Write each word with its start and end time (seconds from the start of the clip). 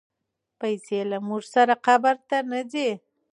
پیسې 0.59 0.99
له 1.11 1.17
موږ 1.27 1.43
سره 1.53 1.73
قبر 1.85 2.15
ته 2.27 2.37
نه 2.49 2.61
ځي. 2.71 2.89